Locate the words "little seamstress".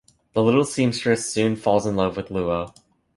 0.41-1.31